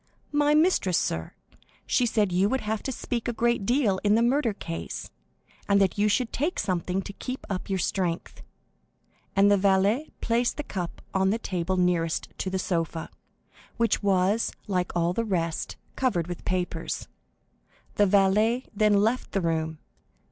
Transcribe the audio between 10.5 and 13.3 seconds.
the cup on the table nearest to the sofa,